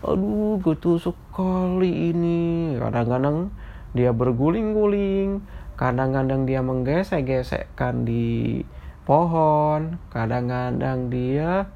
aduh 0.05 0.61
gitu 0.61 1.01
sekali 1.01 2.13
ini. 2.13 2.75
Kadang-kadang 2.77 3.51
dia 3.97 4.13
berguling-guling. 4.13 5.41
Kadang-kadang 5.75 6.47
dia 6.47 6.61
menggesek-gesekkan 6.61 8.07
di 8.07 8.63
pohon. 9.09 9.99
Kadang-kadang 10.13 11.09
dia 11.09 11.67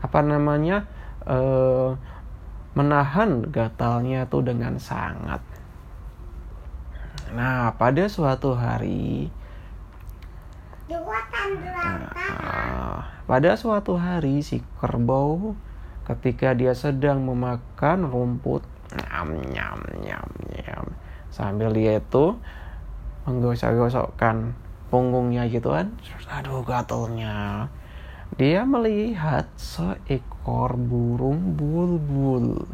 apa 0.00 0.20
namanya 0.24 0.88
eh, 1.28 1.96
menahan 2.72 3.44
gatalnya 3.50 4.28
tuh 4.30 4.46
dengan 4.46 4.78
sangat. 4.78 5.42
Nah 7.34 7.74
pada 7.74 8.06
suatu 8.06 8.54
hari 8.54 9.30
Kekuatan 10.90 11.48
berantakan. 11.62 12.34
Ah, 12.34 13.22
pada 13.22 13.54
suatu 13.54 13.94
hari 13.94 14.42
si 14.42 14.58
kerbau 14.82 15.54
ketika 16.10 16.56
dia 16.58 16.74
sedang 16.74 17.22
memakan 17.22 18.10
rumput 18.10 18.66
nyam 18.90 19.38
nyam 19.54 19.78
nyam 20.02 20.30
nyam 20.50 20.84
sambil 21.30 21.70
dia 21.70 22.02
itu 22.02 22.34
menggosok-gosokkan 23.28 24.58
punggungnya 24.90 25.46
gitu 25.46 25.70
kan. 25.70 25.94
Aduh 26.26 26.66
gatelnya. 26.66 27.70
Dia 28.34 28.66
melihat 28.66 29.46
seekor 29.54 30.74
burung 30.74 31.54
bulbul. 31.54 32.66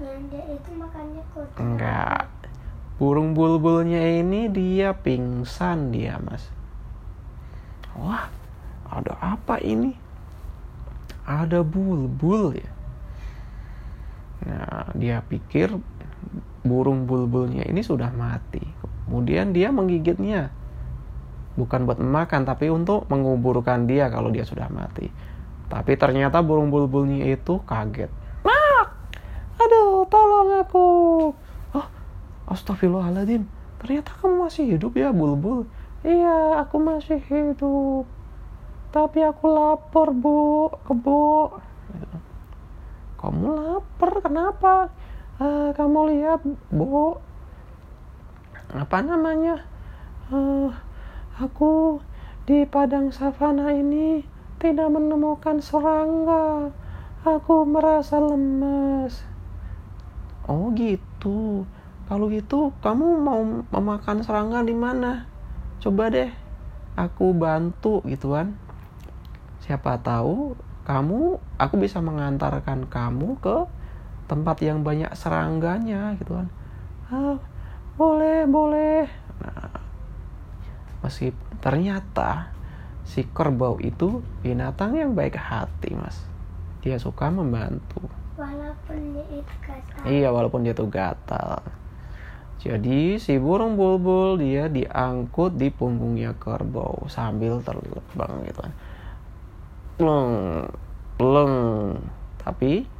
Yang 0.00 0.20
dia 0.28 0.44
itu 0.52 0.70
makannya 0.76 1.22
enggak. 1.56 2.28
Burung 3.00 3.32
bulbulnya 3.32 4.00
ini 4.20 4.52
dia 4.52 4.92
pingsan 4.92 5.92
dia 5.92 6.20
mas. 6.20 6.52
Wah 7.96 8.28
ada 8.90 9.16
apa 9.18 9.58
ini 9.64 10.03
ada 11.24 11.64
bulbul 11.64 12.56
ya 12.56 12.70
nah 14.44 14.92
dia 14.92 15.24
pikir 15.24 15.72
burung 16.64 17.08
bulbulnya 17.08 17.64
ini 17.64 17.80
sudah 17.80 18.12
mati 18.12 18.84
Kemudian 19.04 19.52
dia 19.52 19.68
menggigitnya. 19.68 20.50
Bukan 21.54 21.86
buat 21.86 22.02
memakan, 22.02 22.42
tapi 22.42 22.66
untuk 22.66 23.06
menguburkan 23.06 23.86
dia 23.86 24.10
kalau 24.10 24.32
dia 24.32 24.42
sudah 24.42 24.66
mati. 24.72 25.06
Tapi 25.70 25.94
ternyata 25.94 26.42
burung 26.42 26.72
bulbulnya 26.72 27.30
itu 27.30 27.62
kaget. 27.62 28.10
Mak! 28.42 28.88
Aduh, 29.60 30.02
tolong 30.10 30.50
aku. 30.58 30.86
Oh, 31.78 31.86
astagfirullahaladzim. 32.50 33.46
Ternyata 33.78 34.10
kamu 34.18 34.50
masih 34.50 34.64
hidup 34.74 34.98
ya, 34.98 35.14
bulbul. 35.14 35.68
Iya, 36.02 36.66
aku 36.66 36.82
masih 36.82 37.22
hidup. 37.22 38.08
Tapi 38.94 39.26
aku 39.26 39.50
lapar, 39.50 40.14
Bu. 40.14 40.70
Kebo. 40.86 41.50
Kamu 43.18 43.46
lapar, 43.58 44.22
kenapa? 44.22 44.94
Ah, 45.42 45.74
kamu 45.74 46.14
lihat, 46.14 46.46
Bu. 46.70 47.18
Apa 48.70 49.02
namanya? 49.02 49.66
Ah, 50.30 50.78
aku 51.42 51.98
di 52.46 52.62
padang 52.70 53.10
savana 53.10 53.74
ini 53.74 54.22
tidak 54.62 54.94
menemukan 54.94 55.58
serangga. 55.58 56.70
Aku 57.26 57.66
merasa 57.66 58.22
lemas. 58.22 59.26
Oh 60.46 60.70
gitu. 60.70 61.66
Kalau 62.06 62.30
gitu, 62.30 62.70
kamu 62.78 63.06
mau 63.18 63.42
memakan 63.74 64.22
serangga 64.22 64.62
di 64.62 64.76
mana? 64.76 65.26
Coba 65.82 66.14
deh, 66.14 66.30
aku 66.94 67.34
bantu 67.34 67.98
gitu 68.06 68.38
kan. 68.38 68.63
Siapa 69.64 69.96
tahu 70.04 70.52
kamu, 70.84 71.40
aku 71.56 71.74
bisa 71.80 72.04
mengantarkan 72.04 72.84
kamu 72.84 73.40
ke 73.40 73.64
tempat 74.28 74.60
yang 74.60 74.84
banyak 74.84 75.08
serangganya 75.16 76.12
gitu 76.20 76.36
kan. 76.36 76.48
Ah, 77.08 77.40
boleh, 77.96 78.44
boleh. 78.44 79.08
Nah, 79.40 79.72
meski 81.00 81.32
ternyata 81.64 82.52
si 83.08 83.24
kerbau 83.24 83.80
itu 83.80 84.20
binatang 84.44 85.00
yang 85.00 85.16
baik 85.16 85.40
hati, 85.40 85.96
Mas. 85.96 86.20
Dia 86.84 87.00
suka 87.00 87.32
membantu. 87.32 88.04
Walaupun 88.36 89.16
dia 89.16 89.24
itu 89.32 89.54
gatal. 89.64 90.04
Iya, 90.04 90.28
walaupun 90.28 90.60
dia 90.68 90.76
tuh 90.76 90.92
gatal. 90.92 91.64
Jadi 92.60 93.20
si 93.20 93.36
burung 93.40 93.76
bulbul 93.80 94.40
dia 94.40 94.68
diangkut 94.68 95.56
di 95.56 95.68
punggungnya 95.68 96.36
kerbau 96.36 97.08
sambil 97.08 97.60
terbang 97.64 98.44
gitu 98.48 98.60
kan. 98.60 98.72
Pleng, 99.94 100.66
pleng. 101.14 101.54
Tapi 102.42 102.94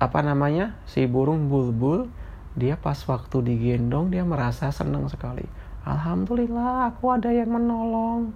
apa 0.00 0.18
namanya? 0.24 0.80
Si 0.88 1.04
burung 1.04 1.52
bulbul 1.52 2.08
dia 2.54 2.78
pas 2.78 2.96
waktu 3.06 3.42
digendong 3.42 4.14
dia 4.14 4.22
merasa 4.22 4.70
senang 4.70 5.10
sekali. 5.10 5.44
Alhamdulillah 5.84 6.88
aku 6.88 7.12
ada 7.12 7.28
yang 7.28 7.50
menolong. 7.50 8.32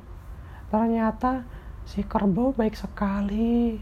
Ternyata 0.68 1.46
si 1.88 2.04
kerbau 2.04 2.52
baik 2.52 2.76
sekali. 2.76 3.80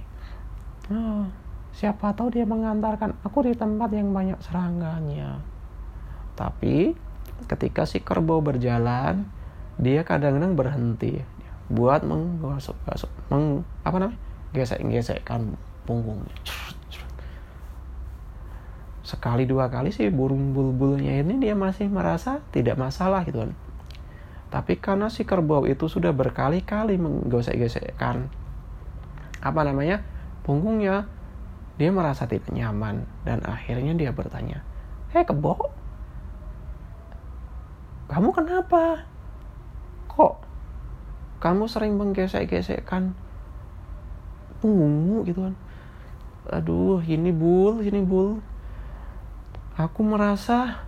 Ah, 0.87 1.27
siapa 1.75 2.15
tahu 2.15 2.31
dia 2.31 2.47
mengantarkan 2.47 3.19
aku 3.27 3.51
di 3.51 3.53
tempat 3.59 3.91
yang 3.91 4.15
banyak 4.15 4.39
serangganya. 4.45 5.43
Tapi 6.39 6.95
ketika 7.51 7.89
si 7.89 7.99
kerbau 7.99 8.39
berjalan, 8.39 9.27
dia 9.81 10.07
kadang-kadang 10.07 10.55
berhenti 10.55 11.36
buat 11.67 12.07
menggosok 12.07 12.77
gosok 12.87 13.13
meng, 13.31 13.67
apa 13.83 13.97
namanya? 13.99 14.21
gesek-gesekkan 14.55 15.59
punggungnya. 15.85 16.33
Sekali 19.03 19.45
dua 19.45 19.69
kali 19.69 19.91
sih 19.91 20.09
burung 20.09 20.55
bulbulnya 20.55 21.23
ini 21.23 21.39
dia 21.43 21.55
masih 21.55 21.91
merasa 21.91 22.43
tidak 22.55 22.79
masalah 22.79 23.27
gitu 23.27 23.43
kan. 23.43 23.53
Tapi 24.51 24.79
karena 24.79 25.11
si 25.11 25.27
kerbau 25.27 25.67
itu 25.67 25.91
sudah 25.91 26.15
berkali-kali 26.15 26.97
menggosek-gesekkan 26.97 28.31
apa 29.43 29.61
namanya? 29.67 30.03
punggungnya, 30.47 31.11
dia 31.75 31.91
merasa 31.91 32.31
tidak 32.31 32.55
nyaman 32.55 33.03
dan 33.27 33.43
akhirnya 33.43 33.99
dia 33.99 34.15
bertanya, 34.15 34.63
"Hei 35.11 35.27
kebo, 35.27 35.59
kamu 38.07 38.31
kenapa? 38.31 39.03
Kok 40.07 40.46
kamu 41.39 41.69
sering 41.69 41.95
menggesek-gesekkan 42.01 43.13
punggungmu 44.61 45.23
gitu 45.29 45.47
kan? 45.47 45.55
Aduh, 46.51 47.03
ini 47.03 47.35
bul, 47.35 47.83
ini 47.83 48.01
bul. 48.01 48.39
Aku 49.77 50.01
merasa 50.07 50.87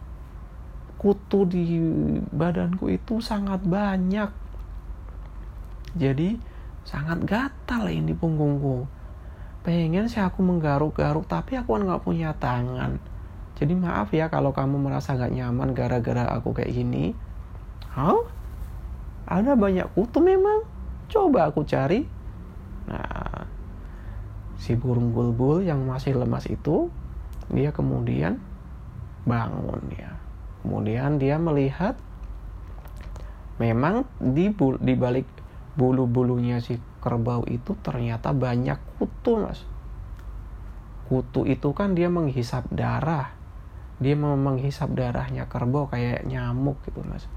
kutu 0.97 1.47
di 1.47 1.79
badanku 2.33 2.91
itu 2.91 3.21
sangat 3.21 3.63
banyak. 3.63 4.31
Jadi 5.99 6.39
sangat 6.87 7.23
gatal 7.27 7.91
ini 7.91 8.15
punggungku. 8.15 8.87
Pengen 9.67 10.09
sih 10.09 10.23
aku 10.23 10.41
menggaruk-garuk, 10.41 11.27
tapi 11.29 11.59
aku 11.59 11.77
kan 11.77 11.83
nggak 11.85 12.05
punya 12.07 12.33
tangan. 12.39 12.97
Jadi 13.59 13.75
maaf 13.75 14.15
ya 14.15 14.31
kalau 14.31 14.55
kamu 14.55 14.79
merasa 14.79 15.19
gak 15.19 15.35
nyaman 15.35 15.75
gara-gara 15.75 16.31
aku 16.31 16.55
kayak 16.55 16.71
gini. 16.71 17.11
Hah? 17.91 18.38
Ada 19.29 19.53
banyak 19.61 19.93
kutu 19.93 20.25
memang? 20.25 20.65
Coba 21.13 21.53
aku 21.53 21.69
cari. 21.69 22.09
Nah, 22.89 23.45
si 24.57 24.73
burung 24.73 25.13
bulbul 25.13 25.61
yang 25.61 25.85
masih 25.85 26.17
lemas 26.17 26.49
itu, 26.49 26.89
dia 27.53 27.69
kemudian 27.77 28.41
bangun 29.29 29.85
ya. 29.93 30.17
Kemudian 30.65 31.21
dia 31.21 31.37
melihat 31.37 32.01
memang 33.61 34.09
di 34.17 34.49
di 34.81 34.95
balik 34.97 35.29
bulu-bulunya 35.77 36.59
si 36.65 36.81
kerbau 37.05 37.45
itu 37.47 37.77
ternyata 37.85 38.33
banyak 38.33 38.81
kutu, 38.97 39.45
Mas. 39.45 39.61
Kutu 41.07 41.45
itu 41.45 41.73
kan 41.77 41.93
dia 41.93 42.09
menghisap 42.09 42.65
darah. 42.73 43.37
Dia 44.01 44.15
menghisap 44.17 44.95
darahnya 44.97 45.47
kerbau 45.47 45.87
kayak 45.87 46.25
nyamuk 46.25 46.81
gitu, 46.89 47.05
Mas. 47.05 47.29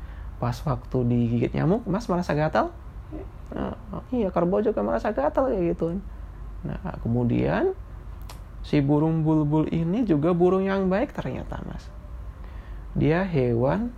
Pas 0.42 0.58
waktu 0.66 0.98
digigit 1.06 1.54
nyamuk, 1.54 1.86
Mas 1.86 2.10
merasa 2.10 2.34
gatal? 2.34 2.74
Nah, 3.54 3.78
iya, 4.10 4.34
kerbau 4.34 4.58
juga 4.66 4.82
merasa 4.82 5.14
gatal 5.14 5.54
kayak 5.54 5.78
gitu. 5.78 6.02
Nah, 6.66 6.82
kemudian 7.06 7.78
si 8.66 8.82
burung 8.82 9.22
bulbul 9.22 9.70
ini 9.70 10.02
juga 10.02 10.34
burung 10.34 10.66
yang 10.66 10.90
baik 10.90 11.14
ternyata, 11.14 11.62
Mas. 11.70 11.86
Dia 12.98 13.22
hewan 13.22 13.94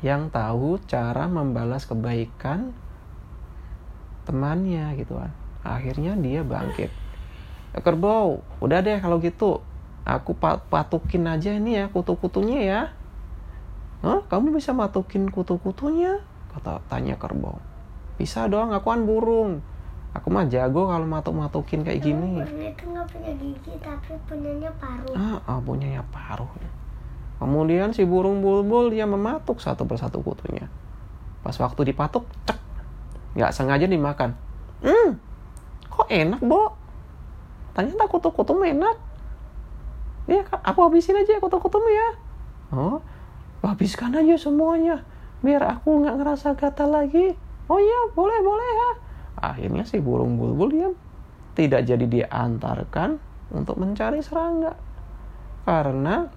yang 0.00 0.32
tahu 0.32 0.80
cara 0.88 1.28
membalas 1.28 1.84
kebaikan 1.84 2.72
temannya 4.24 4.96
gitu 4.96 5.20
kan. 5.20 5.32
Akhirnya 5.64 6.16
dia 6.16 6.40
bangkit. 6.40 6.88
"Eh, 7.76 7.82
Kerbau, 7.84 8.40
udah 8.64 8.80
deh 8.80 8.96
kalau 9.00 9.20
gitu. 9.20 9.60
Aku 10.04 10.36
pa- 10.36 10.60
patukin 10.60 11.24
aja 11.24 11.52
ini 11.52 11.80
ya 11.80 11.88
kutu-kutunya 11.88 12.60
ya. 12.60 12.80
Hah? 14.04 14.20
Kamu 14.28 14.52
bisa 14.52 14.76
matukin 14.76 15.32
kutu-kutunya? 15.32 16.20
Kata 16.52 16.84
tanya 16.92 17.16
kerbau. 17.16 17.56
Bisa 18.20 18.44
dong, 18.52 18.76
aku 18.76 18.92
kan 18.92 19.08
burung. 19.08 19.64
Aku 20.14 20.28
mah 20.30 20.46
jago 20.46 20.86
kalau 20.92 21.08
matuk-matukin 21.08 21.82
kayak 21.82 22.04
gini. 22.04 22.44
Burung 22.44 22.62
itu 22.62 22.84
nggak 22.86 23.06
punya 23.10 23.32
gigi 23.40 23.74
tapi 23.80 24.12
punyanya 24.28 24.70
paruh. 24.76 25.16
Ah, 25.16 25.40
ah 25.48 25.58
punyanya 25.58 26.04
paruh. 26.12 26.46
Kemudian 27.40 27.90
si 27.96 28.06
burung 28.06 28.44
bulbul 28.44 28.94
dia 28.94 29.08
mematuk 29.08 29.58
satu 29.58 29.88
persatu 29.88 30.22
kutunya. 30.22 30.70
Pas 31.42 31.56
waktu 31.58 31.90
dipatuk, 31.90 32.28
cek. 32.46 32.60
Nggak 33.34 33.52
sengaja 33.56 33.88
dimakan. 33.90 34.38
Hmm, 34.84 35.18
kok 35.90 36.06
enak, 36.12 36.38
Bo? 36.44 36.76
Ternyata 37.74 38.06
kutu-kutumu 38.06 38.62
enak. 38.68 38.96
Kak, 40.24 40.62
aku 40.62 40.78
habisin 40.88 41.18
aja 41.18 41.42
kutu-kutumu 41.42 41.88
ya. 41.90 42.08
Oh, 42.72 43.02
habiskan 43.68 44.14
aja 44.16 44.36
semuanya. 44.36 45.02
Biar 45.44 45.64
aku 45.64 46.04
nggak 46.04 46.16
ngerasa 46.20 46.56
gatal 46.56 46.92
lagi. 46.92 47.36
Oh 47.68 47.80
iya, 47.80 48.00
boleh, 48.12 48.38
boleh 48.44 48.70
ya. 48.76 48.90
Akhirnya 49.40 49.84
si 49.84 50.00
burung 50.00 50.36
bulbul 50.36 50.70
dia 50.72 50.88
tidak 51.54 51.86
jadi 51.86 52.04
diantarkan 52.04 53.18
untuk 53.54 53.78
mencari 53.78 54.20
serangga. 54.20 54.76
Karena 55.64 56.28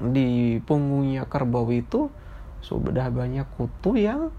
di 0.00 0.58
punggungnya 0.64 1.28
kerbau 1.28 1.68
itu 1.70 2.08
sudah 2.64 3.12
banyak 3.12 3.44
kutu 3.54 4.00
yang 4.00 4.32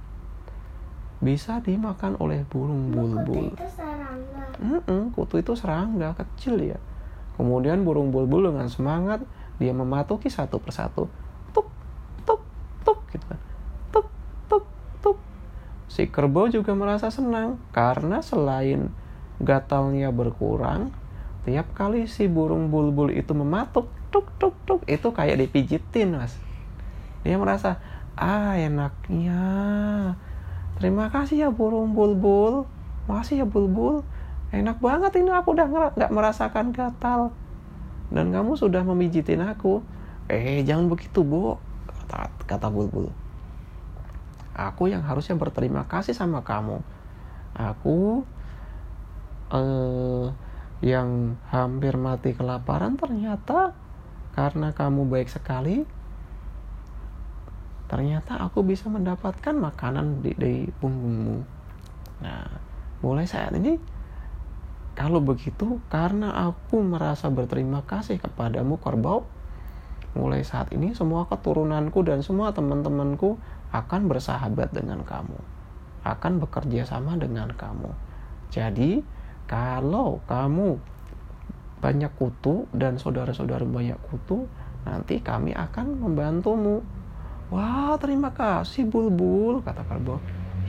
bisa 1.22 1.64
dimakan 1.64 2.20
oleh 2.20 2.44
burung 2.46 2.92
Kutu 2.92 2.98
bulbul. 2.98 3.46
itu 3.54 3.68
serangga. 3.72 5.12
Kutu 5.16 5.36
itu 5.40 5.54
serangga 5.56 6.10
kecil 6.18 6.76
ya. 6.76 6.80
Kemudian 7.36 7.84
burung 7.84 8.10
bulbul 8.10 8.52
dengan 8.52 8.68
semangat 8.68 9.24
dia 9.62 9.72
mematuki 9.72 10.28
satu 10.28 10.60
persatu. 10.60 11.08
Tuk, 11.56 11.68
tuk, 12.28 12.42
tuk 12.84 13.00
gitu 13.12 13.26
kan. 13.28 13.40
Tuk, 13.92 14.08
tuk, 14.52 14.64
tuk. 15.00 15.18
Si 15.96 16.12
kerbau 16.12 16.52
juga 16.52 16.76
merasa 16.76 17.08
senang 17.08 17.56
karena 17.72 18.20
selain 18.20 18.92
gatalnya 19.40 20.12
berkurang, 20.12 20.92
tiap 21.48 21.72
kali 21.72 22.04
si 22.12 22.28
burung 22.28 22.68
bulbul 22.68 23.16
itu 23.16 23.32
mematuk 23.32 23.88
tuk 24.12 24.28
tuk 24.36 24.60
tuk 24.68 24.84
itu 24.92 25.08
kayak 25.16 25.40
dipijitin, 25.40 26.20
Mas. 26.20 26.36
dia 27.24 27.40
merasa 27.40 27.80
ah 28.20 28.60
enaknya. 28.60 29.40
Terima 30.76 31.08
kasih 31.08 31.48
ya 31.48 31.50
burung 31.56 31.96
bulbul. 31.96 32.68
Makasih 33.08 33.42
ya 33.42 33.48
bulbul. 33.48 34.04
Enak 34.52 34.84
banget 34.84 35.16
ini 35.16 35.32
aku 35.32 35.56
udah 35.56 35.96
nggak 35.96 36.12
merasakan 36.12 36.76
gatal. 36.76 37.32
Dan 38.12 38.36
kamu 38.36 38.60
sudah 38.60 38.84
memijitin 38.84 39.40
aku. 39.48 39.80
Eh 40.28 40.60
jangan 40.68 40.92
begitu 40.92 41.24
bu 41.24 41.56
kata 41.88 42.28
kata 42.44 42.68
bulbul 42.68 43.16
aku 44.56 44.88
yang 44.90 45.04
harusnya 45.04 45.36
berterima 45.36 45.84
kasih 45.86 46.16
sama 46.16 46.42
kamu. 46.42 46.80
Aku 47.56 48.24
eh, 49.52 50.26
yang 50.84 51.40
hampir 51.52 51.96
mati 51.96 52.36
kelaparan 52.36 52.96
ternyata 53.00 53.76
karena 54.36 54.76
kamu 54.76 55.08
baik 55.08 55.32
sekali 55.32 55.88
ternyata 57.86 58.42
aku 58.42 58.66
bisa 58.66 58.90
mendapatkan 58.92 59.56
makanan 59.56 60.26
di, 60.26 60.32
di 60.36 60.56
punggungmu. 60.82 61.40
Nah 62.26 62.44
mulai 63.06 63.30
saat 63.30 63.54
ini 63.54 63.78
kalau 64.96 65.20
begitu 65.20 65.84
karena 65.92 66.34
aku 66.50 66.80
merasa 66.82 67.28
berterima 67.28 67.84
kasih 67.84 68.18
kepadamu 68.18 68.80
kerbau 68.80 69.28
mulai 70.16 70.48
saat 70.48 70.72
ini 70.72 70.96
semua 70.96 71.28
keturunanku 71.28 72.00
dan 72.08 72.24
semua 72.24 72.56
teman-temanku 72.56 73.36
akan 73.84 74.08
bersahabat 74.08 74.72
dengan 74.72 75.04
kamu, 75.04 75.40
akan 76.08 76.34
bekerja 76.40 76.88
sama 76.88 77.20
dengan 77.20 77.52
kamu. 77.52 77.92
Jadi, 78.54 79.04
kalau 79.46 80.24
kamu 80.26 80.80
banyak 81.84 82.12
kutu 82.18 82.66
dan 82.72 82.96
saudara-saudara 82.96 83.68
banyak 83.68 84.00
kutu, 84.08 84.48
nanti 84.88 85.20
kami 85.20 85.52
akan 85.52 86.00
membantumu. 86.00 86.82
Wah, 87.54 87.94
terima 88.02 88.34
kasih 88.34 88.90
Bulbul, 88.90 89.62
kata 89.62 89.86
Kalbo. 89.86 90.18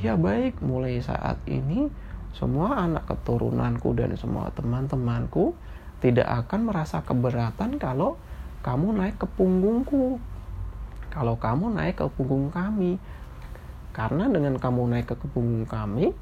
Ya 0.04 0.12
baik, 0.12 0.60
mulai 0.60 1.00
saat 1.00 1.40
ini 1.48 1.88
semua 2.36 2.84
anak 2.84 3.08
keturunanku 3.08 3.96
dan 3.96 4.12
semua 4.20 4.52
teman-temanku 4.52 5.56
tidak 6.04 6.28
akan 6.44 6.68
merasa 6.68 7.00
keberatan 7.00 7.80
kalau 7.80 8.20
kamu 8.60 8.92
naik 8.92 9.16
ke 9.16 9.24
punggungku. 9.24 10.20
Kalau 11.16 11.40
kamu 11.40 11.72
naik 11.72 11.96
ke 11.96 12.06
punggung 12.12 12.52
kami. 12.52 13.00
Karena 13.96 14.28
dengan 14.28 14.60
kamu 14.60 14.92
naik 14.92 15.16
ke 15.16 15.26
punggung 15.32 15.64
kami, 15.64 16.12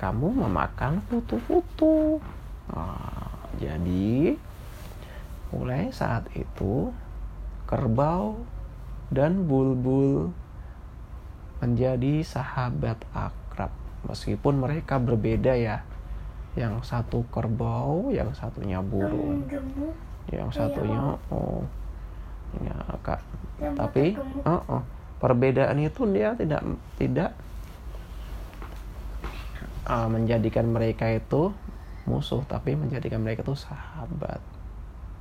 kamu 0.00 0.32
memakan 0.32 1.04
putu-putu. 1.12 2.16
Nah, 2.72 3.28
jadi 3.60 4.40
mulai 5.52 5.92
saat 5.92 6.24
itu 6.32 6.88
kerbau 7.68 8.40
dan 9.12 9.44
bulbul 9.44 10.32
menjadi 11.60 12.24
sahabat 12.24 12.96
akrab. 13.12 13.68
Meskipun 14.08 14.64
mereka 14.64 14.96
berbeda 14.96 15.52
ya. 15.52 15.84
Yang 16.56 16.88
satu 16.88 17.28
kerbau 17.28 18.08
yang 18.08 18.32
satunya 18.32 18.80
burung. 18.80 19.44
Yang 20.32 20.50
satunya 20.56 21.20
oh 21.28 21.60
ya 22.58 22.74
kak 23.06 23.22
tapi 23.60 24.16
uh, 24.44 24.62
uh, 24.64 24.82
perbedaan 25.20 25.76
itu 25.80 26.08
dia 26.08 26.32
tidak 26.32 26.64
tidak 26.96 27.30
uh, 29.84 30.08
menjadikan 30.08 30.72
mereka 30.72 31.12
itu 31.12 31.52
musuh 32.08 32.42
tapi 32.48 32.74
menjadikan 32.74 33.20
mereka 33.20 33.44
itu 33.44 33.54
sahabat. 33.54 34.40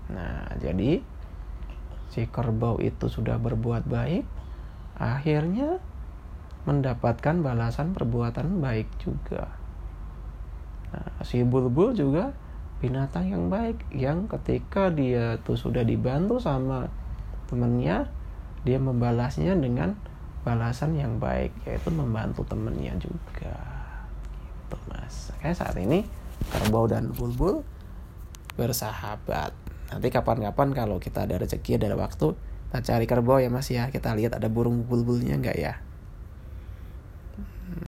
Nah 0.09 0.47
jadi 0.63 1.03
si 2.09 2.25
kerbau 2.25 2.81
itu 2.81 3.11
sudah 3.11 3.37
berbuat 3.37 3.85
baik 3.85 4.25
akhirnya 4.97 5.77
mendapatkan 6.63 7.43
balasan 7.43 7.91
perbuatan 7.91 8.63
baik 8.63 8.87
juga. 9.03 9.51
Nah 10.95 11.21
si 11.27 11.43
bulbul 11.43 11.93
juga 11.93 12.31
binatang 12.79 13.27
yang 13.27 13.51
baik 13.51 13.83
yang 13.91 14.31
ketika 14.31 14.87
dia 14.87 15.35
tuh 15.43 15.59
sudah 15.59 15.83
dibantu 15.83 16.39
sama 16.39 16.87
temennya 17.51 18.07
dia 18.63 18.77
membalasnya 18.79 19.55
dengan 19.55 19.95
balasan 20.43 20.95
yang 20.95 21.19
baik 21.19 21.51
yaitu 21.67 21.89
membantu 21.91 22.47
temennya 22.47 22.95
juga. 22.99 23.57
Gitu 24.67 24.77
mas. 24.87 25.31
Kayak 25.43 25.57
saat 25.59 25.75
ini 25.79 26.07
kerbau 26.51 26.87
dan 26.87 27.11
bulbul 27.11 27.65
bersahabat. 28.55 29.51
Nanti 29.89 30.07
kapan-kapan 30.13 30.75
kalau 30.75 30.97
kita 31.01 31.25
ada 31.25 31.41
rezeki 31.41 31.81
ada 31.81 31.97
waktu 31.97 32.35
kita 32.69 32.79
cari 32.85 33.05
kerbau 33.09 33.41
ya 33.41 33.49
mas 33.51 33.67
ya. 33.67 33.89
Kita 33.89 34.13
lihat 34.15 34.37
ada 34.37 34.47
burung 34.47 34.85
bulbulnya 34.85 35.35
enggak 35.35 35.57
ya 35.57 35.88